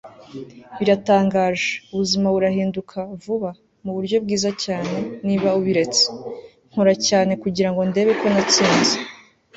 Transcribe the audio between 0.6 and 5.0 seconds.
biratangaje. ubuzima burahinduka vuba, mu buryo bwiza cyane,